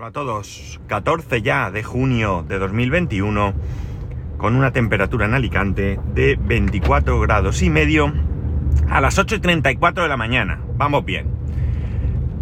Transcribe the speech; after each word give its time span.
Hola 0.00 0.08
a 0.08 0.12
todos, 0.12 0.80
14 0.86 1.42
ya 1.42 1.70
de 1.70 1.82
junio 1.82 2.42
de 2.48 2.58
2021, 2.58 3.52
con 4.38 4.56
una 4.56 4.72
temperatura 4.72 5.26
en 5.26 5.34
Alicante 5.34 6.00
de 6.14 6.38
24 6.40 7.20
grados 7.20 7.60
y 7.60 7.68
medio 7.68 8.10
a 8.88 9.02
las 9.02 9.18
8 9.18 9.34
y 9.34 9.40
34 9.40 10.04
de 10.04 10.08
la 10.08 10.16
mañana. 10.16 10.58
Vamos 10.78 11.04
bien. 11.04 11.26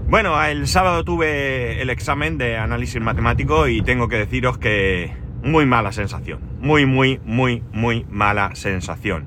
Bueno, 0.08 0.40
el 0.44 0.68
sábado 0.68 1.02
tuve 1.02 1.82
el 1.82 1.90
examen 1.90 2.38
de 2.38 2.56
análisis 2.56 3.02
matemático 3.02 3.66
y 3.66 3.82
tengo 3.82 4.06
que 4.06 4.18
deciros 4.18 4.56
que 4.56 5.12
muy 5.42 5.66
mala 5.66 5.90
sensación. 5.90 6.38
Muy, 6.60 6.86
muy, 6.86 7.20
muy, 7.24 7.64
muy 7.72 8.06
mala 8.08 8.54
sensación. 8.54 9.26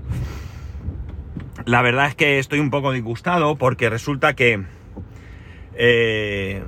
La 1.66 1.82
verdad 1.82 2.08
es 2.08 2.16
que 2.16 2.40
estoy 2.40 2.62
un 2.62 2.70
poco 2.70 2.94
disgustado 2.94 3.58
porque 3.58 3.90
resulta 3.90 4.38
que 4.38 4.64
eh, 5.74 6.64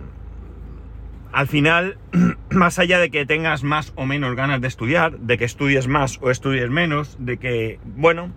al 1.33 1.47
final, 1.47 1.97
más 2.51 2.79
allá 2.79 2.99
de 2.99 3.09
que 3.09 3.25
tengas 3.25 3.63
más 3.63 3.91
o 3.95 4.05
menos 4.05 4.35
ganas 4.35 4.61
de 4.61 4.67
estudiar, 4.67 5.17
de 5.17 5.37
que 5.37 5.45
estudies 5.45 5.87
más 5.87 6.19
o 6.21 6.29
estudies 6.29 6.69
menos, 6.69 7.17
de 7.19 7.37
que, 7.37 7.79
bueno, 7.83 8.31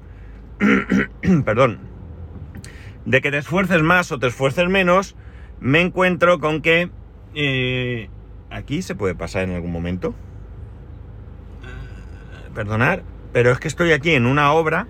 perdón, 1.44 1.78
de 3.04 3.20
que 3.20 3.30
te 3.30 3.38
esfuerces 3.38 3.82
más 3.82 4.10
o 4.12 4.18
te 4.18 4.28
esfuerces 4.28 4.68
menos, 4.68 5.14
me 5.60 5.82
encuentro 5.82 6.40
con 6.40 6.62
que 6.62 6.90
eh, 7.34 8.08
aquí 8.50 8.80
se 8.80 8.94
puede 8.94 9.14
pasar 9.14 9.42
en 9.42 9.54
algún 9.54 9.72
momento. 9.72 10.14
Perdonar, 12.54 13.02
pero 13.34 13.52
es 13.52 13.58
que 13.58 13.68
estoy 13.68 13.92
aquí 13.92 14.12
en 14.12 14.24
una 14.24 14.52
obra 14.52 14.88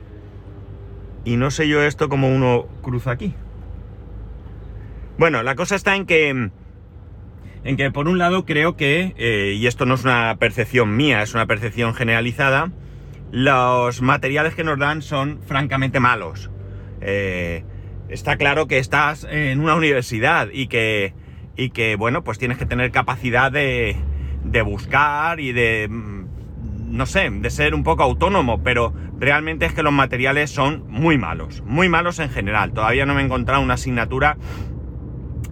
y 1.25 1.37
no 1.37 1.51
sé 1.51 1.67
yo 1.67 1.83
esto 1.83 2.09
como 2.09 2.33
uno 2.33 2.67
cruza 2.83 3.11
aquí. 3.11 3.35
Bueno, 5.19 5.43
la 5.43 5.57
cosa 5.57 5.75
está 5.75 5.97
en 5.97 6.07
que, 6.07 6.51
en 7.65 7.77
que 7.77 7.91
por 7.91 8.09
un 8.09 8.19
lado 8.19 8.45
creo 8.45 8.77
que, 8.77 9.15
eh, 9.17 9.55
y 9.57 9.67
esto 9.67 9.87
no 9.87 9.95
es 9.95 10.05
una 10.05 10.37
percepción 10.39 10.97
mía, 10.97 11.23
es 11.23 11.35
una 11.35 11.47
percepción 11.47 11.95
generalizada, 11.95 12.71
los 13.33 14.03
materiales 14.03 14.55
que 14.55 14.65
nos 14.65 14.79
dan 14.79 15.03
son 15.03 15.41
francamente 15.43 16.01
malos. 16.01 16.51
Eh, 17.01 17.65
está 18.09 18.37
claro 18.37 18.67
que 18.67 18.79
estás 18.79 19.27
en 19.31 19.61
una 19.61 19.75
universidad 19.75 20.49
y 20.53 20.69
que, 20.69 21.13
y 21.57 21.71
que 21.71 21.97
bueno, 21.97 22.23
pues 22.23 22.39
tienes 22.39 22.59
que 22.59 22.67
tener 22.67 22.91
capacidad 22.93 23.51
de, 23.51 23.97
de 24.45 24.63
buscar 24.63 25.41
y 25.41 25.53
de, 25.53 25.89
mm, 25.91 26.27
no 26.97 27.07
sé, 27.07 27.29
de 27.31 27.51
ser 27.51 27.75
un 27.75 27.83
poco 27.83 28.03
autónomo, 28.03 28.63
pero 28.63 28.95
realmente 29.19 29.67
es 29.67 29.73
que 29.73 29.83
los 29.83 29.93
materiales 29.93 30.51
son 30.51 30.85
muy 30.89 31.19
malos, 31.19 31.63
muy 31.67 31.89
malos 31.89 32.19
en 32.19 32.31
general. 32.31 32.73
Todavía 32.73 33.07
no 33.07 33.15
me 33.15 33.23
he 33.23 33.25
encontrado 33.25 33.63
una 33.63 33.75
asignatura 33.75 34.37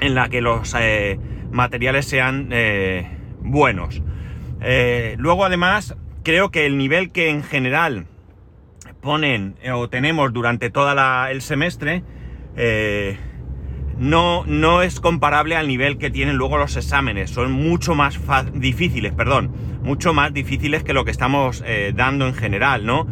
en 0.01 0.15
la 0.15 0.29
que 0.29 0.41
los 0.41 0.75
eh, 0.79 1.19
materiales 1.55 2.05
sean 2.07 2.49
eh, 2.51 3.07
buenos. 3.41 4.03
Eh, 4.61 5.15
luego 5.19 5.45
además 5.45 5.97
creo 6.23 6.51
que 6.51 6.67
el 6.67 6.77
nivel 6.77 7.13
que 7.13 7.31
en 7.31 7.43
general 7.43 8.07
ponen 9.01 9.57
o 9.73 9.89
tenemos 9.89 10.33
durante 10.33 10.71
todo 10.71 10.95
el 11.29 11.43
semestre 11.43 12.03
no, 13.99 14.45
no 14.47 14.83
es 14.83 14.99
comparable 14.99 15.57
al 15.57 15.69
nivel 15.69 15.99
que 15.99 16.11
tienen 16.11 16.37
luego 16.37 16.57
los 16.57 16.77
exámenes. 16.77 17.31
Son 17.31 17.53
mucho 17.53 17.95
más 17.95 18.19
difíciles, 18.55 19.13
perdón, 19.13 19.53
mucho 19.83 20.15
más 20.15 20.33
difíciles 20.33 20.83
que 20.83 20.95
lo 20.95 21.05
que 21.05 21.11
estamos 21.11 21.63
dando 21.95 22.27
en 22.27 22.35
general, 22.35 22.87
¿no? 22.87 23.07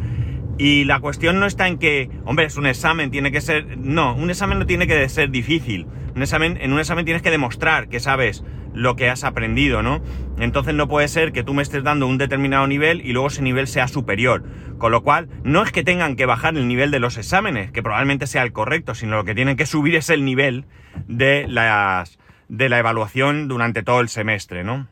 Y 0.58 0.84
la 0.84 1.00
cuestión 1.00 1.40
no 1.40 1.46
está 1.46 1.66
en 1.66 1.78
que, 1.78 2.10
hombre, 2.24 2.46
es 2.46 2.56
un 2.56 2.66
examen, 2.66 3.10
tiene 3.10 3.32
que 3.32 3.40
ser... 3.40 3.78
No, 3.78 4.14
un 4.14 4.30
examen 4.30 4.58
no 4.58 4.66
tiene 4.66 4.86
que 4.86 5.08
ser 5.08 5.30
difícil. 5.30 5.86
Un 6.14 6.22
examen, 6.22 6.58
en 6.60 6.72
un 6.72 6.78
examen 6.78 7.04
tienes 7.04 7.22
que 7.22 7.30
demostrar 7.30 7.88
que 7.88 8.00
sabes 8.00 8.44
lo 8.74 8.96
que 8.96 9.10
has 9.10 9.24
aprendido, 9.24 9.82
¿no? 9.82 10.02
Entonces 10.38 10.74
no 10.74 10.88
puede 10.88 11.08
ser 11.08 11.32
que 11.32 11.42
tú 11.42 11.54
me 11.54 11.62
estés 11.62 11.84
dando 11.84 12.06
un 12.06 12.18
determinado 12.18 12.66
nivel 12.66 13.04
y 13.04 13.12
luego 13.12 13.28
ese 13.28 13.42
nivel 13.42 13.66
sea 13.66 13.88
superior. 13.88 14.44
Con 14.78 14.92
lo 14.92 15.02
cual, 15.02 15.28
no 15.44 15.62
es 15.62 15.72
que 15.72 15.84
tengan 15.84 16.16
que 16.16 16.26
bajar 16.26 16.56
el 16.56 16.68
nivel 16.68 16.90
de 16.90 16.98
los 16.98 17.16
exámenes, 17.16 17.70
que 17.70 17.82
probablemente 17.82 18.26
sea 18.26 18.42
el 18.42 18.52
correcto, 18.52 18.94
sino 18.94 19.16
lo 19.16 19.24
que 19.24 19.34
tienen 19.34 19.56
que 19.56 19.66
subir 19.66 19.94
es 19.94 20.10
el 20.10 20.24
nivel 20.24 20.66
de, 21.06 21.46
las, 21.48 22.18
de 22.48 22.68
la 22.68 22.78
evaluación 22.78 23.48
durante 23.48 23.82
todo 23.82 24.00
el 24.00 24.08
semestre, 24.08 24.64
¿no? 24.64 24.88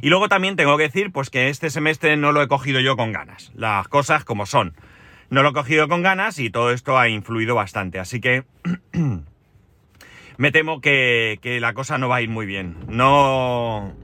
Y 0.00 0.08
luego 0.08 0.28
también 0.28 0.56
tengo 0.56 0.76
que 0.76 0.84
decir, 0.84 1.12
pues 1.12 1.30
que 1.30 1.48
este 1.48 1.70
semestre 1.70 2.16
no 2.16 2.32
lo 2.32 2.42
he 2.42 2.48
cogido 2.48 2.80
yo 2.80 2.96
con 2.96 3.12
ganas. 3.12 3.52
Las 3.54 3.88
cosas 3.88 4.24
como 4.24 4.46
son. 4.46 4.74
No 5.30 5.42
lo 5.42 5.50
he 5.50 5.52
cogido 5.52 5.88
con 5.88 6.02
ganas 6.02 6.38
y 6.38 6.50
todo 6.50 6.72
esto 6.72 6.98
ha 6.98 7.08
influido 7.08 7.54
bastante. 7.54 7.98
Así 7.98 8.20
que 8.20 8.44
me 10.36 10.52
temo 10.52 10.80
que, 10.80 11.38
la 11.60 11.72
cosa 11.72 11.98
no 11.98 12.08
va 12.08 12.16
a 12.16 12.22
ir 12.22 12.28
muy 12.28 12.46
bien. 12.46 12.76
No... 12.88 13.94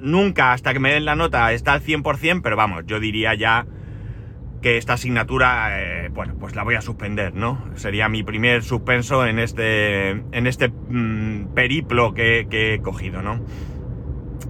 Nunca 0.00 0.52
hasta 0.52 0.72
que 0.72 0.78
me 0.78 0.92
den 0.92 1.04
la 1.04 1.16
nota 1.16 1.52
está 1.52 1.72
al 1.72 1.82
100%, 1.82 2.40
pero 2.40 2.54
vamos, 2.54 2.84
yo 2.86 3.00
diría 3.00 3.34
ya 3.34 3.66
que 4.62 4.76
esta 4.76 4.92
asignatura, 4.92 5.80
eh, 5.80 6.08
bueno, 6.08 6.36
pues 6.38 6.54
la 6.54 6.62
voy 6.62 6.76
a 6.76 6.80
suspender, 6.80 7.34
¿no? 7.34 7.68
Sería 7.74 8.08
mi 8.08 8.22
primer 8.22 8.62
suspenso 8.62 9.26
en 9.26 9.40
este, 9.40 10.10
en 10.10 10.46
este 10.46 10.68
mm, 10.68 11.52
periplo 11.52 12.14
que, 12.14 12.46
que 12.48 12.74
he 12.74 12.80
cogido, 12.80 13.22
¿no? 13.22 13.40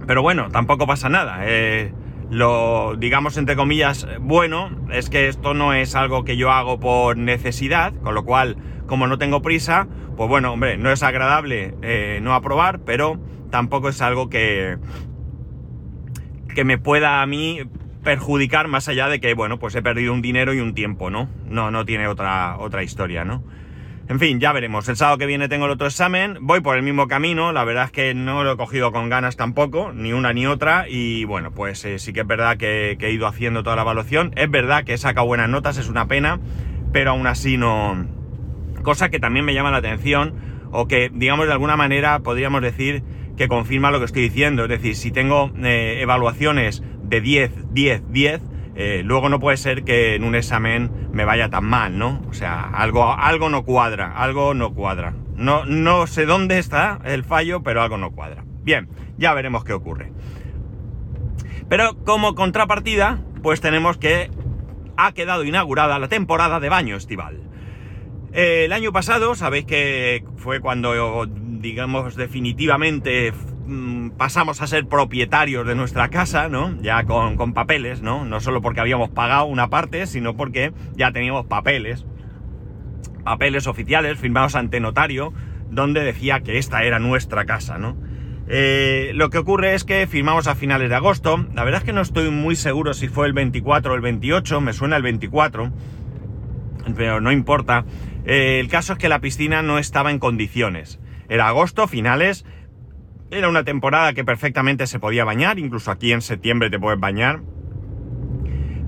Pero 0.09 0.23
bueno, 0.23 0.49
tampoco 0.49 0.87
pasa 0.87 1.07
nada. 1.07 1.41
Eh, 1.43 1.93
lo, 2.31 2.95
digamos, 2.95 3.37
entre 3.37 3.55
comillas, 3.55 4.07
bueno, 4.19 4.71
es 4.91 5.07
que 5.07 5.27
esto 5.27 5.53
no 5.53 5.75
es 5.75 5.93
algo 5.93 6.25
que 6.25 6.35
yo 6.35 6.49
hago 6.49 6.79
por 6.79 7.15
necesidad, 7.15 7.93
con 8.01 8.15
lo 8.15 8.25
cual, 8.25 8.57
como 8.87 9.05
no 9.05 9.19
tengo 9.19 9.43
prisa, 9.43 9.87
pues 10.17 10.27
bueno, 10.27 10.51
hombre, 10.53 10.77
no 10.77 10.89
es 10.89 11.03
agradable 11.03 11.75
eh, 11.83 12.21
no 12.23 12.33
aprobar, 12.33 12.79
pero 12.79 13.19
tampoco 13.51 13.89
es 13.89 14.01
algo 14.01 14.31
que, 14.31 14.79
que 16.55 16.63
me 16.63 16.79
pueda 16.79 17.21
a 17.21 17.27
mí 17.27 17.59
perjudicar 18.03 18.67
más 18.67 18.87
allá 18.87 19.09
de 19.09 19.19
que, 19.19 19.35
bueno, 19.35 19.59
pues 19.59 19.75
he 19.75 19.83
perdido 19.83 20.11
un 20.11 20.23
dinero 20.23 20.55
y 20.55 20.59
un 20.59 20.73
tiempo, 20.73 21.11
¿no? 21.11 21.29
No, 21.47 21.69
no 21.69 21.85
tiene 21.85 22.07
otra, 22.07 22.57
otra 22.57 22.81
historia, 22.81 23.25
¿no? 23.25 23.43
En 24.09 24.17
fin, 24.19 24.39
ya 24.39 24.51
veremos. 24.53 24.89
El 24.89 24.95
sábado 24.95 25.19
que 25.19 25.27
viene 25.27 25.49
tengo 25.49 25.65
el 25.65 25.71
otro 25.71 25.85
examen. 25.85 26.39
Voy 26.41 26.61
por 26.61 26.75
el 26.75 26.81
mismo 26.81 27.07
camino. 27.07 27.51
La 27.51 27.63
verdad 27.63 27.85
es 27.85 27.91
que 27.91 28.15
no 28.15 28.43
lo 28.43 28.53
he 28.53 28.57
cogido 28.57 28.91
con 28.91 29.07
ganas 29.07 29.35
tampoco, 29.35 29.93
ni 29.93 30.13
una 30.13 30.33
ni 30.33 30.47
otra. 30.47 30.87
Y 30.89 31.25
bueno, 31.25 31.51
pues 31.51 31.85
eh, 31.85 31.99
sí 31.99 32.11
que 32.11 32.21
es 32.21 32.27
verdad 32.27 32.57
que, 32.57 32.97
he 32.99 33.11
ido 33.11 33.27
haciendo 33.27 33.61
toda 33.61 33.75
la 33.75 33.83
evaluación. 33.83 34.33
Es 34.35 34.49
verdad 34.49 34.83
que 34.83 34.95
he 34.95 34.97
sacado 34.97 35.27
buenas 35.27 35.47
notas, 35.47 35.77
es 35.77 35.89
una 35.89 36.07
pena, 36.07 36.39
pero 36.91 37.11
aún 37.11 37.27
así 37.27 37.57
no. 37.57 38.07
Cosa 38.81 39.09
que 39.09 39.19
también 39.19 39.45
me 39.45 39.53
llama 39.53 39.69
la 39.69 39.77
atención, 39.77 40.33
o 40.71 40.87
que, 40.87 41.11
digamos, 41.13 41.45
de 41.45 41.51
alguna 41.51 41.77
manera 41.77 42.17
podríamos 42.21 42.63
decir 42.63 43.03
que 43.37 43.47
confirma 43.47 43.91
lo 43.91 43.99
que 43.99 44.05
estoy 44.05 44.23
diciendo. 44.23 44.63
Es 44.63 44.69
decir, 44.69 44.95
si 44.95 45.11
tengo 45.11 45.51
eh, 45.63 45.99
evaluaciones 46.01 46.81
de 47.03 47.21
10, 47.21 47.73
10, 47.73 48.11
10, 48.11 48.41
eh, 48.81 49.01
luego 49.03 49.27
no 49.27 49.41
puede 49.41 49.57
ser 49.57 49.83
que 49.83 50.15
en 50.15 50.23
un 50.23 50.35
examen 50.35 51.09
me 51.11 51.25
vaya 51.25 51.49
tan 51.49 51.65
mal, 51.65 51.97
¿no? 51.97 52.21
O 52.29 52.33
sea, 52.33 52.61
algo, 52.61 53.11
algo 53.11 53.49
no 53.49 53.65
cuadra, 53.65 54.13
algo 54.15 54.53
no 54.53 54.73
cuadra. 54.73 55.15
No, 55.35 55.65
no 55.65 56.07
sé 56.07 56.25
dónde 56.25 56.59
está 56.59 56.97
el 57.03 57.25
fallo, 57.25 57.61
pero 57.61 57.81
algo 57.81 57.97
no 57.97 58.11
cuadra. 58.11 58.45
Bien, 58.63 58.87
ya 59.17 59.33
veremos 59.33 59.65
qué 59.65 59.73
ocurre. 59.73 60.13
Pero 61.67 62.01
como 62.05 62.35
contrapartida, 62.35 63.19
pues 63.43 63.59
tenemos 63.59 63.97
que 63.97 64.31
ha 64.95 65.11
quedado 65.11 65.43
inaugurada 65.43 65.99
la 65.99 66.07
temporada 66.07 66.61
de 66.61 66.69
baño 66.69 66.95
estival. 66.95 67.41
Eh, 68.31 68.63
el 68.63 68.71
año 68.71 68.93
pasado, 68.93 69.35
sabéis 69.35 69.65
que 69.65 70.23
fue 70.37 70.61
cuando, 70.61 71.25
digamos, 71.27 72.15
definitivamente 72.15 73.33
Mm, 73.69 74.09
pasamos 74.17 74.63
a 74.63 74.67
ser 74.67 74.87
propietarios 74.87 75.67
de 75.67 75.75
nuestra 75.75 76.09
casa, 76.09 76.49
¿no? 76.49 76.75
Ya 76.81 77.03
con, 77.03 77.53
papeles, 77.53 78.01
¿no? 78.01 78.25
No 78.25 78.39
solo 78.39 78.63
porque 78.63 78.79
habíamos 78.79 79.11
pagado 79.11 79.45
una 79.45 79.69
parte, 79.69 80.07
sino 80.07 80.35
porque 80.35 80.73
ya 80.95 81.11
teníamos 81.11 81.45
papeles. 81.45 82.03
Papeles 83.23 83.67
oficiales 83.67 84.17
firmados 84.17 84.55
ante 84.55 84.79
notario, 84.79 85.33
donde 85.69 86.03
decía 86.03 86.39
que 86.39 86.57
esta 86.57 86.83
era 86.83 86.97
nuestra 86.97 87.45
casa, 87.45 87.77
¿no? 87.77 87.95
Eh, 88.47 89.11
lo 89.13 89.29
que 89.29 89.37
ocurre 89.37 89.75
es 89.75 89.83
que 89.83 90.07
firmamos 90.07 90.47
a 90.47 90.55
finales 90.55 90.89
de 90.89 90.95
agosto. 90.95 91.45
La 91.53 91.63
verdad 91.63 91.81
es 91.81 91.85
que 91.85 91.93
no 91.93 92.01
estoy 92.01 92.31
muy 92.31 92.55
seguro 92.55 92.95
si 92.95 93.07
fue 93.07 93.27
el 93.27 93.33
24 93.33 93.91
o 93.91 93.95
el 93.95 94.01
28, 94.01 94.61
me 94.61 94.73
suena 94.73 94.97
el 94.97 95.03
24, 95.03 95.71
pero 96.97 97.21
no 97.21 97.31
importa. 97.31 97.85
Eh, 98.25 98.59
el 98.59 98.67
caso 98.67 98.93
es 98.93 98.99
que 98.99 99.09
la 99.09 99.19
piscina 99.19 99.61
no 99.61 99.77
estaba 99.77 100.09
en 100.09 100.17
condiciones. 100.17 100.99
Era 101.29 101.47
agosto, 101.47 101.87
finales, 101.87 102.43
era 103.31 103.49
una 103.49 103.63
temporada 103.63 104.13
que 104.13 104.23
perfectamente 104.23 104.87
se 104.87 104.99
podía 104.99 105.23
bañar, 105.23 105.59
incluso 105.59 105.91
aquí 105.91 106.11
en 106.11 106.21
septiembre 106.21 106.69
te 106.69 106.79
puedes 106.79 106.99
bañar. 106.99 107.41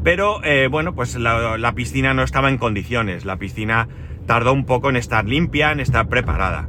Pero 0.03 0.43
eh, 0.43 0.67
bueno, 0.67 0.95
pues 0.95 1.15
la, 1.15 1.73
piscina 1.75 2.13
no 2.13 2.23
estaba 2.23 2.49
en 2.49 2.57
condiciones. 2.57 3.23
La 3.23 3.37
piscina 3.37 3.87
tardó 4.25 4.53
un 4.53 4.65
poco 4.65 4.89
en 4.89 4.95
estar 4.95 5.25
limpia, 5.25 5.71
en 5.71 5.79
estar 5.79 6.07
preparada. 6.09 6.67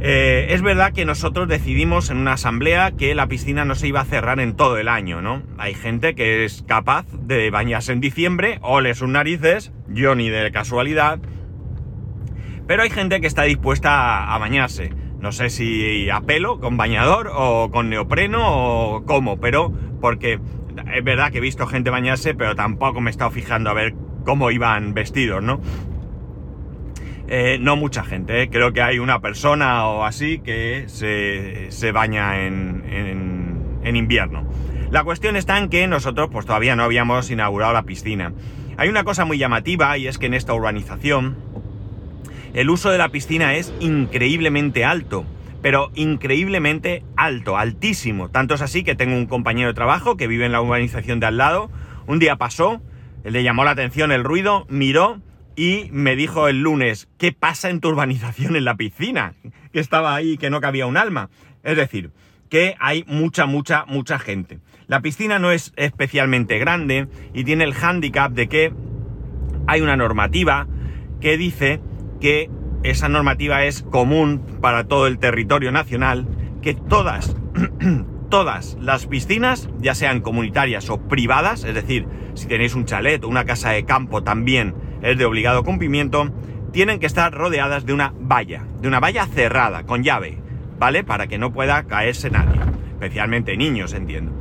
Eh, 0.00 0.48
es 0.50 0.60
verdad 0.60 0.92
que 0.92 1.06
nosotros 1.06 1.48
decidimos 1.48 2.10
en 2.10 2.18
una 2.18 2.34
asamblea 2.34 2.90
que 2.90 3.14
la 3.14 3.28
piscina 3.28 3.64
no 3.64 3.74
se 3.74 3.88
iba 3.88 4.02
a 4.02 4.04
cerrar 4.04 4.38
en 4.40 4.54
todo 4.54 4.76
el 4.76 4.88
año, 4.88 5.22
¿no? 5.22 5.42
Hay 5.56 5.72
gente 5.72 6.14
que 6.14 6.44
es 6.44 6.62
capaz 6.68 7.06
de 7.12 7.50
bañarse 7.50 7.92
en 7.92 8.00
diciembre, 8.00 8.58
ole 8.60 8.94
sus 8.94 9.08
narices, 9.08 9.72
yo 9.88 10.14
ni 10.14 10.28
de 10.28 10.52
casualidad. 10.52 11.20
Pero 12.66 12.82
hay 12.82 12.90
gente 12.90 13.22
que 13.22 13.26
está 13.26 13.44
dispuesta 13.44 14.34
a 14.34 14.38
bañarse. 14.38 14.92
No 15.24 15.32
sé 15.32 15.48
si 15.48 16.10
a 16.10 16.20
pelo, 16.20 16.60
con 16.60 16.76
bañador 16.76 17.30
o 17.34 17.70
con 17.70 17.88
neopreno 17.88 18.42
o 18.44 19.06
cómo, 19.06 19.40
pero 19.40 19.72
porque 19.98 20.38
es 20.94 21.02
verdad 21.02 21.32
que 21.32 21.38
he 21.38 21.40
visto 21.40 21.66
gente 21.66 21.88
bañarse, 21.88 22.34
pero 22.34 22.54
tampoco 22.54 23.00
me 23.00 23.08
he 23.08 23.10
estado 23.10 23.30
fijando 23.30 23.70
a 23.70 23.72
ver 23.72 23.94
cómo 24.26 24.50
iban 24.50 24.92
vestidos, 24.92 25.42
¿no? 25.42 25.62
Eh, 27.26 27.56
no 27.58 27.74
mucha 27.76 28.04
gente, 28.04 28.42
¿eh? 28.42 28.50
creo 28.50 28.74
que 28.74 28.82
hay 28.82 28.98
una 28.98 29.22
persona 29.22 29.86
o 29.86 30.04
así 30.04 30.40
que 30.40 30.84
se, 30.88 31.92
baña 31.92 32.44
en, 32.44 32.84
en, 33.82 33.96
invierno. 33.96 34.46
La 34.90 35.04
cuestión 35.04 35.36
está 35.36 35.56
en 35.56 35.70
que 35.70 35.86
nosotros 35.86 36.28
pues 36.30 36.44
todavía 36.44 36.76
no 36.76 36.82
habíamos 36.82 37.30
inaugurado 37.30 37.72
la 37.72 37.84
piscina. 37.84 38.34
Hay 38.76 38.90
una 38.90 39.04
cosa 39.04 39.24
muy 39.24 39.38
llamativa 39.38 39.96
y 39.96 40.06
es 40.06 40.18
que 40.18 40.26
en 40.26 40.34
esta 40.34 40.52
urbanización 40.52 41.38
el 42.54 42.70
uso 42.70 42.90
de 42.90 42.98
la 42.98 43.08
piscina 43.08 43.54
es 43.54 43.74
increíblemente 43.80 44.84
alto, 44.84 45.26
pero 45.60 45.90
increíblemente 45.96 47.02
alto, 47.16 47.58
altísimo. 47.58 48.30
Tanto 48.30 48.54
es 48.54 48.62
así 48.62 48.84
que 48.84 48.94
tengo 48.94 49.16
un 49.16 49.26
compañero 49.26 49.68
de 49.68 49.74
trabajo 49.74 50.16
que 50.16 50.28
vive 50.28 50.46
en 50.46 50.52
la 50.52 50.62
urbanización 50.62 51.18
de 51.18 51.26
al 51.26 51.36
lado. 51.36 51.68
Un 52.06 52.20
día 52.20 52.36
pasó, 52.36 52.80
le 53.24 53.42
llamó 53.42 53.64
la 53.64 53.72
atención 53.72 54.12
el 54.12 54.22
ruido, 54.22 54.66
miró 54.68 55.20
y 55.56 55.88
me 55.90 56.14
dijo 56.14 56.46
el 56.46 56.60
lunes, 56.60 57.08
¿qué 57.18 57.32
pasa 57.32 57.70
en 57.70 57.80
tu 57.80 57.88
urbanización 57.88 58.54
en 58.54 58.64
la 58.64 58.76
piscina? 58.76 59.34
Que 59.72 59.80
estaba 59.80 60.14
ahí, 60.14 60.38
que 60.38 60.48
no 60.48 60.60
cabía 60.60 60.86
un 60.86 60.96
alma. 60.96 61.30
Es 61.64 61.76
decir, 61.76 62.12
que 62.50 62.76
hay 62.78 63.04
mucha, 63.08 63.46
mucha, 63.46 63.84
mucha 63.86 64.20
gente. 64.20 64.60
La 64.86 65.00
piscina 65.00 65.40
no 65.40 65.50
es 65.50 65.72
especialmente 65.74 66.58
grande 66.58 67.08
y 67.32 67.42
tiene 67.42 67.64
el 67.64 67.74
hándicap 67.74 68.30
de 68.30 68.48
que 68.48 68.72
hay 69.66 69.80
una 69.80 69.96
normativa 69.96 70.68
que 71.20 71.36
dice 71.36 71.80
que 72.24 72.48
esa 72.84 73.10
normativa 73.10 73.64
es 73.64 73.82
común 73.82 74.40
para 74.62 74.84
todo 74.84 75.06
el 75.06 75.18
territorio 75.18 75.70
nacional, 75.72 76.26
que 76.62 76.72
todas, 76.72 77.36
todas 78.30 78.78
las 78.80 79.04
piscinas, 79.04 79.68
ya 79.78 79.94
sean 79.94 80.22
comunitarias 80.22 80.88
o 80.88 81.02
privadas, 81.02 81.64
es 81.64 81.74
decir, 81.74 82.06
si 82.32 82.46
tenéis 82.46 82.74
un 82.74 82.86
chalet 82.86 83.22
o 83.22 83.28
una 83.28 83.44
casa 83.44 83.72
de 83.72 83.84
campo 83.84 84.22
también 84.22 84.74
es 85.02 85.18
de 85.18 85.26
obligado 85.26 85.64
cumplimiento, 85.64 86.32
tienen 86.72 86.98
que 86.98 87.04
estar 87.04 87.30
rodeadas 87.30 87.84
de 87.84 87.92
una 87.92 88.14
valla, 88.18 88.64
de 88.80 88.88
una 88.88 89.00
valla 89.00 89.26
cerrada, 89.26 89.84
con 89.84 90.02
llave, 90.02 90.38
¿vale? 90.78 91.04
Para 91.04 91.26
que 91.26 91.36
no 91.36 91.52
pueda 91.52 91.82
caerse 91.82 92.30
nadie, 92.30 92.58
especialmente 92.94 93.54
niños, 93.58 93.92
entiendo. 93.92 94.32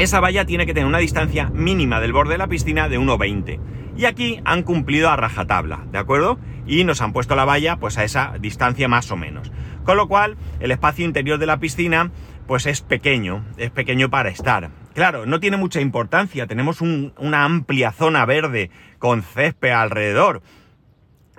Esa 0.00 0.18
valla 0.18 0.46
tiene 0.46 0.64
que 0.64 0.72
tener 0.72 0.86
una 0.86 0.96
distancia 0.96 1.50
mínima 1.50 2.00
del 2.00 2.14
borde 2.14 2.32
de 2.32 2.38
la 2.38 2.46
piscina 2.46 2.88
de 2.88 2.98
1,20. 2.98 3.60
Y 3.98 4.06
aquí 4.06 4.40
han 4.46 4.62
cumplido 4.62 5.10
a 5.10 5.16
rajatabla, 5.16 5.84
¿de 5.92 5.98
acuerdo? 5.98 6.38
Y 6.66 6.84
nos 6.84 7.02
han 7.02 7.12
puesto 7.12 7.36
la 7.36 7.44
valla 7.44 7.76
pues 7.76 7.98
a 7.98 8.04
esa 8.04 8.32
distancia 8.40 8.88
más 8.88 9.10
o 9.10 9.18
menos. 9.18 9.52
Con 9.84 9.98
lo 9.98 10.08
cual, 10.08 10.38
el 10.58 10.70
espacio 10.70 11.04
interior 11.04 11.38
de 11.38 11.44
la 11.44 11.60
piscina 11.60 12.12
pues 12.46 12.64
es 12.64 12.80
pequeño, 12.80 13.44
es 13.58 13.70
pequeño 13.72 14.08
para 14.08 14.30
estar. 14.30 14.70
Claro, 14.94 15.26
no 15.26 15.38
tiene 15.38 15.58
mucha 15.58 15.82
importancia, 15.82 16.46
tenemos 16.46 16.80
una 16.80 17.44
amplia 17.44 17.92
zona 17.92 18.24
verde 18.24 18.70
con 18.98 19.22
césped 19.22 19.68
alrededor. 19.68 20.40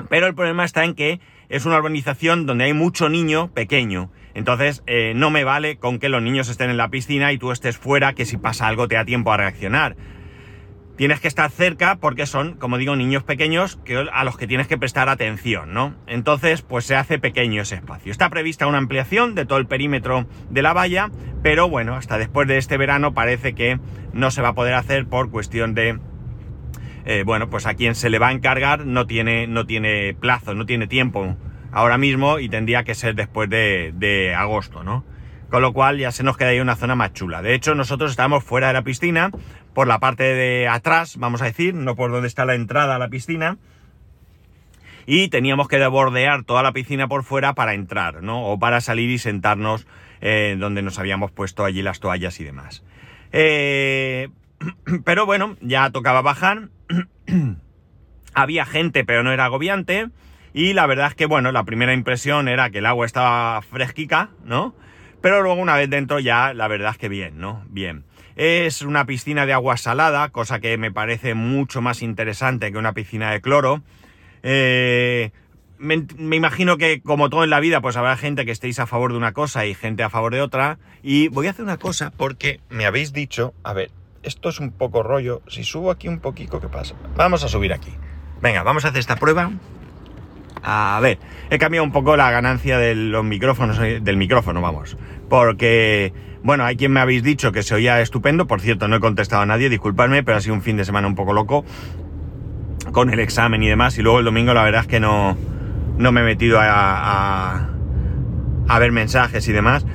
Pero 0.07 0.27
el 0.27 0.35
problema 0.35 0.65
está 0.65 0.83
en 0.83 0.93
que 0.93 1.19
es 1.49 1.65
una 1.65 1.77
urbanización 1.77 2.45
donde 2.45 2.65
hay 2.65 2.73
mucho 2.73 3.09
niño 3.09 3.51
pequeño. 3.55 4.11
Entonces, 4.33 4.83
eh, 4.87 5.13
no 5.15 5.29
me 5.29 5.43
vale 5.43 5.77
con 5.77 5.99
que 5.99 6.09
los 6.09 6.21
niños 6.21 6.49
estén 6.49 6.69
en 6.69 6.77
la 6.77 6.89
piscina 6.89 7.31
y 7.31 7.37
tú 7.37 7.51
estés 7.51 7.77
fuera, 7.77 8.13
que 8.13 8.25
si 8.25 8.37
pasa 8.37 8.67
algo 8.67 8.87
te 8.87 8.95
da 8.95 9.05
tiempo 9.05 9.31
a 9.31 9.37
reaccionar. 9.37 9.95
Tienes 10.97 11.19
que 11.19 11.27
estar 11.27 11.49
cerca 11.49 11.95
porque 11.95 12.25
son, 12.25 12.53
como 12.53 12.77
digo, 12.77 12.95
niños 12.95 13.23
pequeños 13.23 13.77
que, 13.77 14.05
a 14.11 14.23
los 14.23 14.37
que 14.37 14.45
tienes 14.45 14.67
que 14.67 14.77
prestar 14.77 15.09
atención, 15.09 15.73
¿no? 15.73 15.95
Entonces, 16.05 16.61
pues 16.61 16.85
se 16.85 16.95
hace 16.95 17.17
pequeño 17.17 17.63
ese 17.63 17.75
espacio. 17.75 18.11
Está 18.11 18.29
prevista 18.29 18.67
una 18.67 18.77
ampliación 18.77 19.33
de 19.33 19.45
todo 19.45 19.57
el 19.57 19.65
perímetro 19.65 20.27
de 20.49 20.61
la 20.61 20.73
valla, 20.73 21.09
pero 21.41 21.69
bueno, 21.69 21.95
hasta 21.95 22.17
después 22.17 22.47
de 22.47 22.57
este 22.57 22.77
verano 22.77 23.13
parece 23.13 23.55
que 23.55 23.79
no 24.13 24.29
se 24.31 24.41
va 24.41 24.49
a 24.49 24.55
poder 24.55 24.75
hacer 24.75 25.07
por 25.07 25.31
cuestión 25.31 25.73
de 25.73 25.99
eh, 27.05 27.23
bueno, 27.25 27.49
pues 27.49 27.65
a 27.65 27.73
quien 27.73 27.95
se 27.95 28.09
le 28.09 28.19
va 28.19 28.27
a 28.27 28.31
encargar 28.31 28.85
no 28.85 29.07
tiene, 29.07 29.47
no 29.47 29.65
tiene 29.65 30.13
plazo, 30.13 30.53
no 30.53 30.65
tiene 30.65 30.85
tiempo 30.85 31.35
ahora 31.71 31.97
mismo 31.97 32.39
y 32.39 32.49
tendría 32.49 32.83
que 32.83 32.95
ser 32.95 33.15
después 33.15 33.49
de, 33.49 33.93
de 33.95 34.33
agosto, 34.33 34.83
¿no? 34.83 35.05
Con 35.49 35.61
lo 35.61 35.73
cual 35.73 35.97
ya 35.97 36.11
se 36.11 36.23
nos 36.23 36.37
queda 36.37 36.49
ahí 36.49 36.59
una 36.59 36.75
zona 36.75 36.95
más 36.95 37.13
chula. 37.13 37.41
De 37.41 37.53
hecho, 37.53 37.75
nosotros 37.75 38.11
estamos 38.11 38.43
fuera 38.43 38.67
de 38.67 38.73
la 38.73 38.83
piscina, 38.83 39.31
por 39.73 39.87
la 39.87 39.99
parte 39.99 40.23
de 40.23 40.67
atrás, 40.67 41.17
vamos 41.17 41.41
a 41.41 41.45
decir, 41.45 41.73
no 41.73 41.95
por 41.95 42.11
donde 42.11 42.27
está 42.27 42.45
la 42.45 42.55
entrada 42.55 42.95
a 42.95 42.99
la 42.99 43.09
piscina. 43.09 43.57
Y 45.05 45.29
teníamos 45.29 45.67
que 45.67 45.85
bordear 45.87 46.43
toda 46.43 46.63
la 46.63 46.73
piscina 46.73 47.07
por 47.07 47.23
fuera 47.23 47.53
para 47.53 47.73
entrar, 47.73 48.21
¿no? 48.21 48.45
O 48.45 48.59
para 48.59 48.81
salir 48.81 49.09
y 49.09 49.17
sentarnos 49.17 49.87
eh, 50.21 50.55
donde 50.59 50.81
nos 50.81 50.99
habíamos 50.99 51.31
puesto 51.31 51.65
allí 51.65 51.81
las 51.81 51.99
toallas 51.99 52.39
y 52.39 52.43
demás. 52.43 52.83
Eh, 53.31 54.29
pero 55.05 55.25
bueno, 55.25 55.57
ya 55.61 55.89
tocaba 55.89 56.21
bajar. 56.21 56.69
Había 58.33 58.65
gente, 58.65 59.03
pero 59.03 59.23
no 59.23 59.31
era 59.31 59.45
agobiante. 59.45 60.09
Y 60.53 60.73
la 60.73 60.85
verdad 60.85 61.07
es 61.07 61.15
que, 61.15 61.25
bueno, 61.25 61.51
la 61.51 61.63
primera 61.63 61.93
impresión 61.93 62.47
era 62.47 62.69
que 62.69 62.79
el 62.79 62.85
agua 62.85 63.05
estaba 63.05 63.61
fresquica, 63.61 64.29
¿no? 64.43 64.75
Pero 65.21 65.41
luego 65.41 65.61
una 65.61 65.75
vez 65.75 65.89
dentro 65.89 66.19
ya, 66.19 66.53
la 66.53 66.67
verdad 66.67 66.91
es 66.91 66.97
que 66.97 67.09
bien, 67.09 67.39
¿no? 67.39 67.63
Bien. 67.69 68.03
Es 68.35 68.81
una 68.81 69.05
piscina 69.05 69.45
de 69.45 69.53
agua 69.53 69.77
salada, 69.77 70.29
cosa 70.29 70.59
que 70.59 70.77
me 70.77 70.91
parece 70.91 71.35
mucho 71.35 71.81
más 71.81 72.01
interesante 72.01 72.71
que 72.71 72.77
una 72.77 72.93
piscina 72.93 73.31
de 73.31 73.41
cloro. 73.41 73.81
Eh, 74.41 75.31
me, 75.77 76.05
imagino 76.35 76.77
que 76.77 77.01
como 77.01 77.29
todo 77.29 77.43
en 77.43 77.49
la 77.49 77.59
vida, 77.59 77.81
pues 77.81 77.97
habrá 77.97 78.17
gente 78.17 78.45
que 78.45 78.51
estéis 78.51 78.79
a 78.79 78.87
favor 78.87 79.11
de 79.11 79.17
una 79.17 79.33
cosa 79.33 79.65
y 79.65 79.73
gente 79.73 80.03
a 80.03 80.09
favor 80.09 80.33
de 80.33 80.41
otra. 80.41 80.79
Y 81.03 81.27
voy 81.27 81.47
a 81.47 81.51
hacer 81.51 81.65
una 81.65 81.77
cosa 81.77 82.11
porque 82.15 82.59
me 82.69 82.85
habéis 82.85 83.13
dicho, 83.13 83.53
a 83.63 83.73
ver, 83.73 83.91
esto 84.23 84.49
es 84.49 84.59
un 84.59 84.71
poco 84.71 85.03
rollo. 85.03 85.41
Si 85.47 85.63
subo 85.63 85.91
aquí 85.91 86.07
un 86.07 86.19
poquito, 86.19 86.59
¿qué 86.59 86.67
pasa? 86.67 86.95
Vamos 87.15 87.43
a 87.43 87.47
subir 87.47 87.73
aquí. 87.73 87.91
Venga, 88.41 88.63
vamos 88.63 88.85
a 88.85 88.89
hacer 88.89 88.99
esta 88.99 89.17
prueba. 89.17 89.51
A 90.63 90.99
ver, 91.01 91.17
he 91.49 91.57
cambiado 91.57 91.83
un 91.83 91.91
poco 91.91 92.15
la 92.15 92.29
ganancia 92.29 92.77
de 92.77 92.93
los 92.95 93.23
micrófonos, 93.23 93.79
eh, 93.79 93.99
del 94.01 94.17
micrófono, 94.17 94.61
vamos. 94.61 94.97
Porque, 95.29 96.13
bueno, 96.43 96.65
hay 96.65 96.75
quien 96.75 96.91
me 96.91 96.99
habéis 96.99 97.23
dicho 97.23 97.51
que 97.51 97.63
se 97.63 97.73
oía 97.73 98.01
estupendo. 98.01 98.47
Por 98.47 98.61
cierto, 98.61 98.87
no 98.87 98.95
he 98.97 98.99
contestado 98.99 99.41
a 99.41 99.45
nadie, 99.45 99.69
disculpadme, 99.69 100.23
pero 100.23 100.37
ha 100.37 100.41
sido 100.41 100.53
un 100.53 100.61
fin 100.61 100.77
de 100.77 100.85
semana 100.85 101.07
un 101.07 101.15
poco 101.15 101.33
loco. 101.33 101.65
Con 102.91 103.09
el 103.11 103.19
examen 103.19 103.63
y 103.63 103.67
demás. 103.67 103.97
Y 103.97 104.01
luego 104.01 104.19
el 104.19 104.25
domingo 104.25 104.53
la 104.53 104.63
verdad 104.63 104.81
es 104.81 104.87
que 104.87 104.99
no, 104.99 105.37
no 105.97 106.11
me 106.11 106.21
he 106.21 106.23
metido 106.23 106.59
a, 106.59 107.67
a, 108.67 108.79
ver 108.79 108.91
mensajes 108.91 109.47
y 109.47 109.51
demás. 109.51 109.85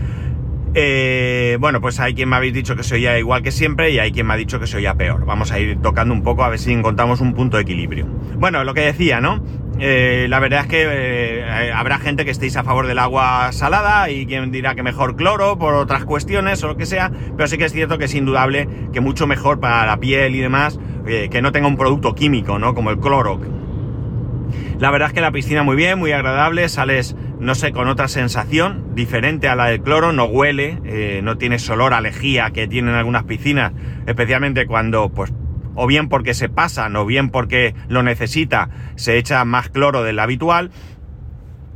Eh, 0.74 1.56
bueno, 1.60 1.80
pues 1.80 2.00
hay 2.00 2.14
quien 2.14 2.28
me 2.28 2.36
habéis 2.36 2.52
dicho 2.52 2.76
que 2.76 2.82
se 2.82 2.96
oía 2.96 3.19
igual 3.19 3.43
que 3.43 3.50
siempre 3.50 3.91
y 3.91 3.98
hay 3.98 4.12
quien 4.12 4.26
me 4.26 4.34
ha 4.34 4.36
dicho 4.36 4.60
que 4.60 4.67
se 4.67 4.76
oía 4.76 4.94
peor. 4.94 5.24
Vamos 5.24 5.52
a 5.52 5.58
ir 5.58 5.81
tocando 5.81 6.12
un 6.12 6.22
poco 6.22 6.44
a 6.44 6.48
ver 6.48 6.58
si 6.58 6.72
encontramos 6.72 7.20
un 7.20 7.34
punto 7.34 7.56
de 7.56 7.62
equilibrio. 7.62 8.06
Bueno, 8.38 8.62
lo 8.64 8.74
que 8.74 8.82
decía, 8.82 9.20
¿no? 9.20 9.43
Eh, 9.78 10.26
la 10.28 10.38
verdad 10.38 10.62
es 10.62 10.66
que 10.68 10.86
eh, 10.88 11.72
habrá 11.74 11.98
gente 11.98 12.24
que 12.24 12.30
estéis 12.30 12.56
a 12.56 12.64
favor 12.64 12.86
del 12.86 12.98
agua 12.98 13.52
salada 13.52 14.10
y 14.10 14.26
quien 14.26 14.50
dirá 14.50 14.74
que 14.74 14.82
mejor 14.82 15.16
cloro 15.16 15.58
por 15.58 15.74
otras 15.74 16.04
cuestiones 16.04 16.62
o 16.64 16.68
lo 16.68 16.76
que 16.76 16.86
sea, 16.86 17.10
pero 17.36 17.46
sí 17.46 17.58
que 17.58 17.66
es 17.66 17.72
cierto 17.72 17.98
que 17.98 18.06
es 18.06 18.14
indudable 18.14 18.68
que 18.92 19.00
mucho 19.00 19.26
mejor 19.26 19.60
para 19.60 19.84
la 19.86 19.98
piel 19.98 20.34
y 20.34 20.40
demás 20.40 20.78
que 21.04 21.40
no 21.40 21.52
tenga 21.52 21.68
un 21.68 21.76
producto 21.76 22.16
químico, 22.16 22.58
¿no? 22.58 22.74
Como 22.74 22.90
el 22.90 22.98
cloro. 22.98 23.40
La 24.80 24.90
verdad 24.90 25.08
es 25.08 25.14
que 25.14 25.20
la 25.20 25.30
piscina 25.30 25.62
muy 25.62 25.76
bien, 25.76 26.00
muy 26.00 26.10
agradable, 26.10 26.68
sales 26.68 27.14
no 27.38 27.54
sé, 27.54 27.72
con 27.72 27.88
otra 27.88 28.08
sensación 28.08 28.94
diferente 28.94 29.48
a 29.48 29.54
la 29.54 29.66
del 29.66 29.82
cloro, 29.82 30.12
no 30.12 30.24
huele, 30.24 30.78
eh, 30.84 31.20
no 31.22 31.36
tiene 31.36 31.56
ese 31.56 31.72
olor 31.72 31.92
a 31.94 32.00
que 32.52 32.66
tienen 32.68 32.94
algunas 32.94 33.24
piscinas, 33.24 33.72
especialmente 34.06 34.66
cuando, 34.66 35.10
pues, 35.10 35.32
o 35.76 35.86
bien 35.86 36.08
porque 36.08 36.34
se 36.34 36.48
pasan, 36.48 36.96
o 36.96 37.06
bien 37.06 37.30
porque 37.30 37.74
lo 37.88 38.02
necesita, 38.02 38.70
se 38.96 39.18
echa 39.18 39.44
más 39.44 39.68
cloro 39.68 40.02
del 40.02 40.18
habitual. 40.18 40.70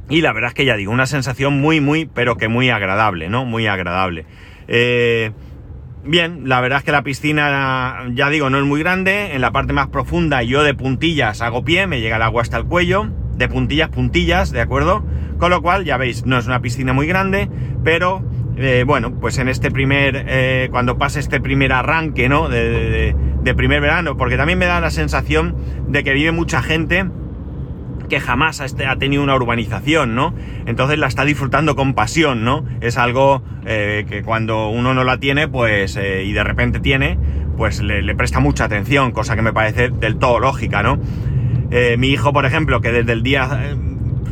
Y 0.09 0.23
la 0.23 0.33
verdad 0.33 0.49
es 0.49 0.55
que 0.55 0.65
ya 0.65 0.77
digo, 0.77 0.91
una 0.91 1.07
sensación 1.07 1.61
muy, 1.61 1.81
muy, 1.81 2.07
pero 2.07 2.37
que 2.37 2.49
muy 2.49 2.71
agradable, 2.71 3.29
¿no? 3.29 3.45
Muy 3.45 3.69
agradable. 3.69 4.27
Eh, 4.67 5.31
bien, 6.05 6.49
la 6.49 6.61
verdad 6.61 6.79
es 6.79 6.85
que 6.85 6.93
la 6.93 7.05
piscina, 7.05 8.07
ya 8.13 8.29
digo, 8.29 8.51
no 8.51 8.59
es 8.59 8.65
muy 8.65 8.81
grande. 8.81 9.35
En 9.35 9.41
la 9.41 9.53
parte 9.53 9.73
más 9.73 9.89
profunda, 9.89 10.43
yo 10.43 10.65
de 10.65 10.75
puntillas 10.75 11.43
hago 11.43 11.65
pie, 11.65 11.87
me 11.87 12.01
llega 12.01 12.17
el 12.17 12.23
agua 12.23 12.43
hasta 12.43 12.57
el 12.57 12.65
cuello. 12.65 13.09
De 13.37 13.49
puntillas, 13.49 13.89
puntillas, 13.91 14.51
¿de 14.51 14.61
acuerdo? 14.61 15.05
Con 15.39 15.51
lo 15.51 15.63
cual, 15.63 15.85
ya 15.85 15.97
veis, 15.97 16.27
no 16.27 16.39
es 16.39 16.47
una 16.47 16.61
piscina 16.61 16.93
muy 16.93 17.07
grande, 17.07 17.49
pero 17.85 18.23
eh, 18.57 18.85
bueno, 18.87 19.15
pues 19.19 19.39
en 19.39 19.49
este 19.49 19.71
primer, 19.71 20.27
eh, 20.29 20.69
cuando 20.71 20.99
pase 20.99 21.21
este 21.21 21.41
primer 21.41 21.73
arranque, 21.73 22.29
¿no? 22.29 22.51
De, 22.51 23.17
primer 23.55 23.81
verano, 23.81 24.17
porque 24.17 24.37
también 24.37 24.59
me 24.59 24.67
da 24.67 24.81
la 24.81 24.91
sensación 24.91 25.57
de 25.89 26.05
que 26.05 26.13
vive 26.13 26.33
mucha 26.33 26.63
gente 26.63 27.07
que 28.09 28.21
jamás 28.21 28.61
ha, 28.61 28.97
tenido 28.97 29.23
una 29.23 29.37
urbanización, 29.37 30.15
¿no? 30.17 30.35
Entonces 30.67 30.99
la 30.99 31.07
está 31.07 31.25
disfrutando 31.25 31.77
con 31.77 31.95
pasión, 31.95 32.45
¿no? 32.45 32.65
Es 32.81 32.99
algo 32.99 33.43
eh, 33.65 34.05
que 34.09 34.23
cuando 34.23 34.69
uno 34.69 34.95
no 34.95 35.05
la 35.05 35.19
tiene, 35.19 35.47
pues, 35.47 35.97
y 35.97 36.33
de 36.33 36.45
repente 36.45 36.81
tiene, 36.81 37.19
pues 37.57 37.81
le, 37.81 38.15
presta 38.17 38.41
mucha 38.41 38.65
atención, 38.65 39.13
cosa 39.13 39.37
que 39.37 39.43
me 39.43 39.53
parece 39.53 39.91
del 39.91 40.17
todo 40.17 40.41
lógica, 40.41 40.83
¿no? 40.83 40.99
mi 41.99 42.09
hijo, 42.09 42.33
por 42.33 42.47
ejemplo, 42.47 42.81
que 42.81 42.91
desde 42.91 43.13
el 43.13 43.23
día 43.23 43.77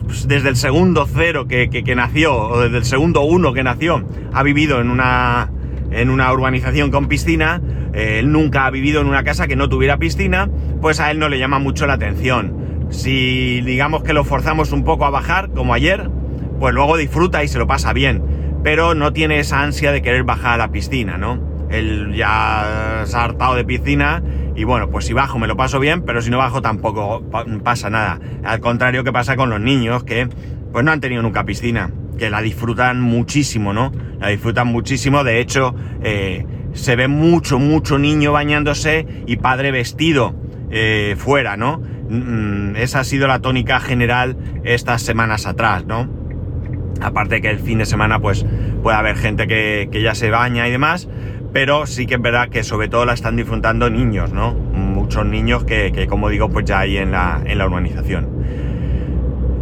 pues, 0.09 0.27
desde 0.27 0.49
el 0.49 0.57
segundo 0.57 1.07
cero 1.07 1.47
que, 1.47 1.95
nació, 1.95 2.35
o 2.35 2.61
desde 2.63 2.79
el 2.79 2.85
segundo 2.87 3.21
uno 3.21 3.53
que 3.53 3.63
nació, 3.63 4.03
ha 4.33 4.43
vivido 4.43 4.81
en 4.81 4.89
una, 4.89 5.51
en 5.91 6.11
una 6.11 6.33
urbanización 6.33 6.91
con 6.91 7.09
piscina, 7.09 7.61
eh, 7.93 8.19
él 8.21 8.33
nunca 8.33 8.67
ha 8.67 8.71
vivido 8.71 9.01
en 9.01 9.07
una 9.07 9.25
casa 9.25 9.47
que 9.47 9.57
no 9.57 9.69
tuviera 9.69 9.99
piscina, 9.99 10.49
pues 10.81 11.01
a 11.01 11.11
él 11.11 11.19
no 11.19 11.29
le 11.29 11.39
llama 11.39 11.59
mucho 11.59 11.87
la 11.87 11.95
atención. 11.95 12.87
Si 12.91 13.61
digamos 13.63 14.03
que 14.03 14.13
lo 14.13 14.25
forzamos 14.25 14.73
un 14.73 14.85
poco 14.85 15.05
a 15.05 15.11
bajar, 15.11 15.51
como 15.51 15.75
ayer, 15.75 16.11
pues 16.59 16.75
luego 16.75 16.97
disfruta 16.97 17.45
y 17.45 17.49
se 17.49 17.59
lo 17.59 17.67
pasa 17.67 17.93
bien, 17.93 18.23
pero 18.63 18.95
no 18.95 19.13
tiene 19.13 19.39
esa 19.39 19.63
ansia 19.63 19.93
de 19.93 20.03
querer 20.03 20.25
bajar 20.25 20.55
a 20.55 20.57
la 20.57 20.73
piscina, 20.73 21.19
¿no? 21.19 21.39
Él 21.71 22.15
ya 22.15 23.03
se 23.05 23.17
ha 23.17 23.25
hartado 23.25 23.55
de 23.55 23.65
piscina 23.65 24.23
y 24.57 24.65
bueno, 24.65 24.91
pues 24.91 25.05
si 25.05 25.13
bajo 25.13 25.39
me 25.39 25.47
lo 25.47 25.57
paso 25.57 25.79
bien, 25.79 26.03
pero 26.03 26.23
si 26.23 26.31
no 26.31 26.39
bajo 26.39 26.63
tampoco 26.63 27.23
pasa 27.63 27.91
nada. 27.91 28.19
Al 28.43 28.61
contrario 28.61 29.05
que 29.05 29.13
pasa 29.13 29.37
con 29.37 29.51
los 29.51 29.61
niños 29.61 30.03
que 30.05 30.29
pues 30.73 30.85
no 30.85 30.91
han 30.91 31.01
tenido 31.01 31.23
nunca 31.23 31.45
piscina, 31.45 31.91
que 32.19 32.29
la 32.31 32.43
disfrutan 32.43 33.01
muchísimo, 33.01 33.73
¿no? 33.73 33.93
La 34.21 34.29
disfrutan 34.29 34.67
muchísimo, 34.67 35.25
de 35.25 35.41
hecho 35.41 35.75
eh, 36.03 36.45
se 36.75 36.97
ve 36.97 37.09
mucho, 37.09 37.59
mucho 37.59 37.99
niño 37.99 38.33
bañándose 38.33 39.07
y 39.27 39.37
padre 39.37 39.71
vestido 39.71 40.35
eh, 40.71 41.15
fuera, 41.17 41.57
¿no? 41.57 41.81
Mm, 42.11 42.77
esa 42.77 43.01
ha 43.01 43.05
sido 43.05 43.27
la 43.27 43.39
tónica 43.41 43.81
general 43.81 44.37
estas 44.65 45.03
semanas 45.03 45.47
atrás, 45.47 45.87
¿no? 45.87 46.09
Aparte 47.01 47.41
que 47.41 47.51
el 47.51 47.59
fin 47.59 47.79
de 47.79 47.87
semana 47.87 48.19
pues 48.19 48.45
puede 48.83 48.97
haber 48.97 49.17
gente 49.17 49.47
que, 49.47 49.89
ya 50.03 50.15
se 50.15 50.31
baña 50.31 50.67
y 50.69 50.71
demás, 50.71 51.09
pero 51.53 51.87
sí 51.87 52.07
que 52.07 52.15
es 52.15 52.21
verdad 52.21 52.49
que 52.49 52.65
sobre 52.65 52.89
todo 52.89 53.05
la 53.05 53.13
están 53.13 53.37
disfrutando 53.37 53.89
niños, 53.89 54.33
¿no? 54.33 54.53
Muchos 54.53 55.25
niños 55.25 55.65
que, 55.65 56.07
como 56.09 56.29
digo, 56.29 56.51
pues 56.51 56.65
ya 56.67 56.81
hay 56.81 56.99
en 56.99 57.13
la, 57.13 57.41
en 57.45 57.57
la 57.57 57.67
urbanización. 57.67 58.29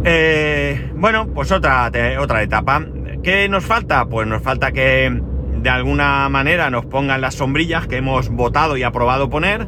Eh, 0.09 0.89
bueno, 0.95 1.27
pues 1.33 1.51
otra, 1.51 1.91
otra 2.21 2.41
etapa. 2.41 2.81
¿Qué 3.21 3.49
nos 3.49 3.65
falta? 3.65 4.05
Pues 4.05 4.25
nos 4.25 4.41
falta 4.41 4.71
que 4.71 5.21
de 5.57 5.69
alguna 5.69 6.29
manera 6.29 6.69
nos 6.69 6.85
pongan 6.85 7.19
las 7.19 7.35
sombrillas 7.35 7.87
que 7.87 7.97
hemos 7.97 8.29
votado 8.29 8.77
y 8.77 8.83
aprobado 8.83 9.29
poner, 9.29 9.67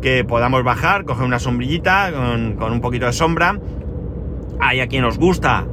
que 0.00 0.22
podamos 0.22 0.62
bajar, 0.62 1.04
coger 1.04 1.26
una 1.26 1.40
sombrillita 1.40 2.12
con, 2.12 2.52
con 2.52 2.72
un 2.72 2.80
poquito 2.80 3.06
de 3.06 3.12
sombra. 3.12 3.58
Hay 4.60 4.78
a 4.78 4.86
quien 4.86 5.02
nos 5.02 5.18
gusta 5.18 5.66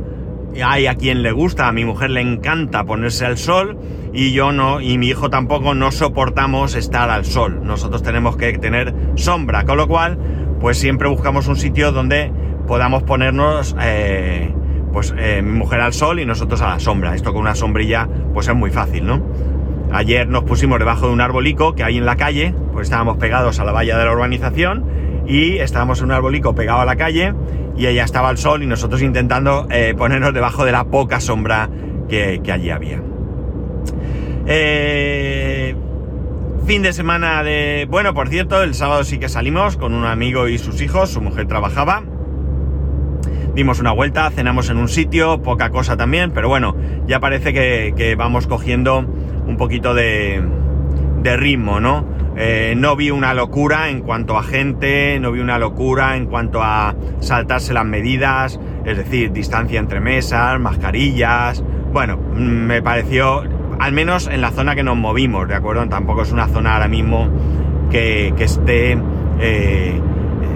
hay 0.63 0.87
a 0.87 0.95
quien 0.95 1.23
le 1.23 1.31
gusta, 1.31 1.67
a 1.67 1.71
mi 1.71 1.85
mujer 1.85 2.09
le 2.09 2.21
encanta 2.21 2.83
ponerse 2.85 3.25
al 3.25 3.37
sol 3.37 3.77
y 4.13 4.31
yo 4.31 4.51
no, 4.51 4.81
y 4.81 4.97
mi 4.97 5.07
hijo 5.07 5.29
tampoco 5.29 5.75
no 5.75 5.91
soportamos 5.91 6.75
estar 6.75 7.09
al 7.09 7.25
sol. 7.25 7.61
Nosotros 7.63 8.01
tenemos 8.01 8.37
que 8.37 8.57
tener 8.57 8.93
sombra, 9.15 9.65
con 9.65 9.77
lo 9.77 9.87
cual, 9.87 10.17
pues 10.59 10.77
siempre 10.77 11.07
buscamos 11.07 11.47
un 11.47 11.57
sitio 11.57 11.91
donde 11.91 12.31
podamos 12.67 13.03
ponernos, 13.03 13.75
eh, 13.81 14.53
pues 14.93 15.13
eh, 15.17 15.41
mi 15.41 15.57
mujer 15.57 15.81
al 15.81 15.93
sol 15.93 16.19
y 16.19 16.25
nosotros 16.25 16.61
a 16.61 16.69
la 16.69 16.79
sombra. 16.79 17.15
Esto 17.15 17.33
con 17.33 17.41
una 17.41 17.55
sombrilla, 17.55 18.07
pues 18.33 18.47
es 18.47 18.55
muy 18.55 18.69
fácil, 18.69 19.07
¿no? 19.07 19.23
Ayer 19.91 20.27
nos 20.27 20.43
pusimos 20.43 20.77
debajo 20.77 21.07
de 21.07 21.13
un 21.13 21.21
arbolico 21.21 21.73
que 21.73 21.83
hay 21.83 21.97
en 21.97 22.05
la 22.05 22.17
calle, 22.17 22.53
pues 22.73 22.87
estábamos 22.87 23.17
pegados 23.17 23.59
a 23.59 23.63
la 23.63 23.71
valla 23.71 23.97
de 23.97 24.05
la 24.05 24.11
urbanización 24.11 24.85
y 25.25 25.57
estábamos 25.57 25.99
en 25.99 26.05
un 26.05 26.11
arbolico 26.11 26.53
pegado 26.53 26.81
a 26.81 26.85
la 26.85 26.97
calle 26.97 27.33
y 27.77 27.87
allá 27.87 28.03
estaba 28.03 28.29
el 28.29 28.37
sol 28.37 28.63
y 28.63 28.65
nosotros 28.65 29.01
intentando 29.01 29.67
eh, 29.71 29.95
ponernos 29.97 30.33
debajo 30.33 30.65
de 30.65 30.73
la 30.73 30.83
poca 30.85 31.21
sombra 31.21 31.69
que, 32.09 32.41
allí 32.51 32.69
había. 32.69 33.01
Fin 36.67 36.81
de 36.81 36.91
semana 36.91 37.43
de... 37.43 37.87
Bueno, 37.89 38.13
por 38.13 38.27
cierto, 38.27 38.61
el 38.61 38.73
sábado 38.73 39.05
sí 39.05 39.19
que 39.19 39.29
salimos 39.29 39.77
con 39.77 39.93
un 39.93 40.03
amigo 40.03 40.49
y 40.49 40.57
sus 40.57 40.81
hijos, 40.81 41.09
su 41.09 41.21
mujer 41.21 41.47
trabajaba. 41.47 42.03
Dimos 43.57 43.79
una 43.79 43.91
vuelta, 43.91 44.29
cenamos 44.29 44.69
en 44.69 44.77
un 44.77 44.87
sitio, 44.87 45.41
poca 45.41 45.71
cosa 45.71 45.97
también, 45.97 46.29
pero 46.29 46.47
bueno, 46.47 46.75
ya 47.07 47.19
parece 47.19 47.53
que, 47.55 48.15
vamos 48.15 48.45
cogiendo 48.45 48.99
un 48.99 49.57
poquito 49.57 49.95
de, 49.95 50.43
ritmo, 51.23 51.79
¿no? 51.79 52.05
Eh, 52.35 52.75
no 52.77 52.95
vi 52.95 53.09
una 53.09 53.33
locura 53.33 53.89
en 53.89 54.01
cuanto 54.01 54.37
a 54.37 54.43
gente, 54.43 55.19
no 55.19 55.31
vi 55.31 55.39
una 55.39 55.57
locura 55.57 56.17
en 56.17 56.27
cuanto 56.27 56.61
a 56.61 56.93
saltarse 57.19 57.73
las 57.73 57.83
medidas, 57.83 58.59
es 58.85 58.95
decir, 58.95 59.31
distancia 59.31 59.79
entre 59.79 60.01
mesas, 60.01 60.59
mascarillas. 60.59 61.63
Bueno, 61.91 62.19
me 62.35 62.83
pareció, 62.83 63.41
al 63.79 63.91
menos 63.91 64.27
en 64.27 64.41
la 64.41 64.51
zona 64.51 64.75
que 64.75 64.83
nos 64.83 64.97
movimos, 64.97 65.47
¿de 65.47 65.55
acuerdo? 65.55 65.83
Tampoco 65.89 66.21
es 66.21 66.31
una 66.31 66.47
zona 66.47 66.75
ahora 66.75 66.87
mismo 66.87 67.27
que, 67.89 68.35
esté 68.37 68.99
eh, 69.39 69.99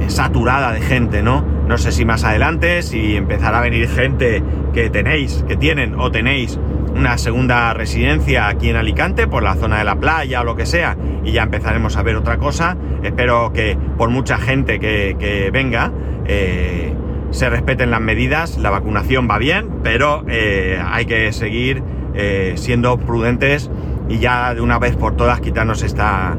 saturada 0.08 0.72
de 0.72 0.82
gente, 0.82 1.24
¿no? 1.24 1.61
No 1.72 1.78
sé 1.78 1.94
si 1.94 2.04
más 2.04 2.26
adelante, 2.26 2.82
si 2.82 3.16
empezará 3.16 3.60
a 3.60 3.62
venir 3.62 3.88
gente 3.88 4.44
que 4.74 4.90
tenéis, 4.90 5.46
que 5.48 5.56
tienen 5.56 5.98
o 5.98 6.12
tenéis 6.12 6.60
una 6.94 7.18
segunda 7.18 7.74
residencia 7.74 8.50
aquí 8.50 8.70
en 8.70 8.76
Alicante, 8.76 9.26
por 9.26 9.42
la 9.42 9.56
zona 9.56 9.78
de 9.78 9.86
la 9.86 9.96
playa 9.96 10.42
o 10.42 10.44
lo 10.44 10.58
que 10.58 10.66
sea, 10.66 10.98
y 11.24 11.32
ya 11.32 11.44
empezaremos 11.44 11.96
a 11.96 12.04
ver 12.04 12.18
otra 12.18 12.38
cosa. 12.40 12.76
Espero 13.04 13.54
que 13.54 13.78
por 13.98 14.10
mucha 14.10 14.38
gente 14.38 14.82
que, 14.82 15.50
venga, 15.54 15.94
eh, 16.26 16.94
se 17.30 17.50
respeten 17.50 17.90
las 17.90 18.02
medidas, 18.02 18.58
la 18.58 18.70
vacunación 18.70 19.30
va 19.32 19.38
bien, 19.38 19.70
pero 19.82 20.26
eh, 20.28 20.78
hay 20.86 21.06
que 21.06 21.32
seguir 21.32 21.82
eh, 22.16 22.56
siendo 22.58 22.98
prudentes 22.98 23.72
y 24.10 24.18
ya 24.18 24.54
de 24.54 24.60
una 24.60 24.78
vez 24.78 24.98
por 24.98 25.16
todas 25.16 25.40
quitarnos 25.40 25.84
esta, 25.84 26.36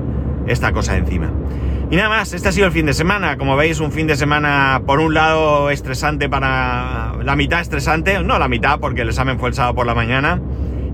esta 0.47 0.73
cosa 0.73 0.99
encima. 0.99 1.31
Y 1.93 1.97
nada 1.97 2.09
más, 2.09 2.33
este 2.33 2.49
ha 2.49 2.53
sido 2.53 2.67
el 2.67 2.73
fin 2.73 2.87
de 2.87 2.95
semana. 2.95 3.37
Como 3.37 3.55
veis, 3.55 3.79
un 3.79 3.93
fin 3.93 4.07
de 4.07 4.17
semana 4.17 4.81
por 4.87 4.99
un 4.99 5.13
lado 5.13 5.69
estresante 5.69 6.27
para 6.31 7.17
la 7.23 7.37
mitad 7.37 7.61
estresante, 7.61 8.19
no 8.25 8.39
la 8.39 8.49
mitad 8.49 8.81
porque 8.81 9.03
el 9.03 9.11
examen 9.11 9.39
fue 9.39 9.51
el 9.51 9.55
sábado 9.55 9.75
por 9.75 9.85
la 9.85 9.95
mañana 9.95 10.41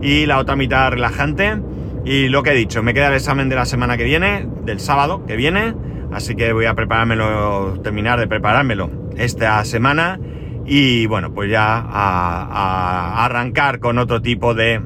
y 0.02 0.26
la 0.26 0.38
otra 0.38 0.56
mitad 0.56 0.90
relajante. 0.90 1.62
Y 2.04 2.26
lo 2.26 2.42
que 2.42 2.50
he 2.50 2.54
dicho, 2.56 2.82
me 2.82 2.94
queda 2.94 3.06
el 3.06 3.14
examen 3.14 3.48
de 3.48 3.54
la 3.54 3.64
semana 3.64 3.96
que 3.96 4.02
viene, 4.02 4.48
del 4.64 4.80
sábado 4.80 5.24
que 5.24 5.36
viene, 5.36 5.72
así 6.12 6.34
que 6.34 6.52
voy 6.52 6.66
a 6.66 6.74
preparármelo, 6.74 7.78
terminar 7.80 8.18
de 8.18 8.26
preparármelo 8.26 8.90
esta 9.16 9.64
semana 9.64 10.18
y 10.66 11.06
bueno, 11.06 11.32
pues 11.32 11.48
ya 11.48 11.78
a, 11.78 13.24
arrancar 13.24 13.78
con 13.78 13.98
otro 13.98 14.20
tipo 14.20 14.52
de, 14.52 14.80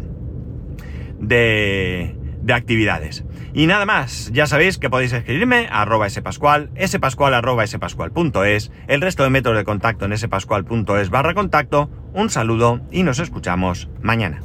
de, 1.21 2.17
de 2.43 2.53
actividades. 2.55 3.25
Y 3.55 3.67
nada 3.67 3.87
más, 3.87 4.31
ya 4.33 4.47
sabéis 4.47 4.79
que 4.79 4.91
podéis 4.91 5.13
escribirme 5.13 5.69
a 5.71 5.83
arroba 5.83 6.09
spascual, 6.09 6.71
spascual 6.87 7.35
arroba 7.35 7.67
spascual.es, 7.67 8.71
el 8.89 9.01
resto 9.01 9.23
de 9.23 9.31
métodos 9.31 9.59
de 9.59 9.65
contacto 9.65 10.05
en 10.05 10.17
spascual.es 10.17 11.11
barra 11.11 11.35
contacto, 11.35 11.91
un 12.13 12.31
saludo 12.31 12.81
y 12.91 13.03
nos 13.03 13.19
escuchamos 13.19 13.89
mañana. 14.03 14.41